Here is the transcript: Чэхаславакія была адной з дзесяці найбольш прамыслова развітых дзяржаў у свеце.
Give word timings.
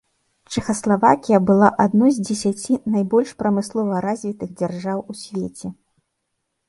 Чэхаславакія 0.53 1.39
была 1.49 1.67
адной 1.85 2.11
з 2.15 2.19
дзесяці 2.29 2.79
найбольш 2.95 3.35
прамыслова 3.43 3.93
развітых 4.07 4.49
дзяржаў 4.63 4.97
у 5.13 5.21
свеце. 5.25 5.67